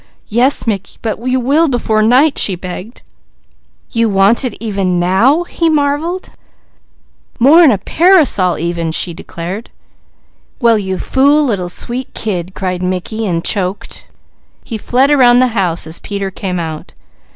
"Yes 0.29 0.65
Mickey, 0.65 0.97
but 1.03 1.23
you 1.27 1.39
will 1.39 1.67
before 1.67 2.01
night?" 2.01 2.39
she 2.39 2.55
begged. 2.55 3.03
"You 3.91 4.09
want 4.09 4.43
it 4.43 4.55
even 4.59 4.99
now?" 4.99 5.43
he 5.43 5.69
marvelled. 5.69 6.29
"More 7.39 7.61
'an 7.61 7.69
the 7.69 7.77
passol, 7.77 8.57
even!" 8.59 8.93
she 8.93 9.13
declared. 9.13 9.69
"Well 10.59 10.79
you 10.79 10.97
fool 10.97 11.45
little 11.45 11.69
sweet 11.69 12.15
kid!" 12.15 12.55
cried 12.55 12.81
Mickey 12.81 13.27
and 13.27 13.45
choked. 13.45 14.07
He 14.63 14.75
fled 14.79 15.11
around 15.11 15.37
the 15.37 15.49
house 15.53 15.85
as 15.85 15.99
Peter 15.99 16.31
came 16.31 16.59
out. 16.59 16.95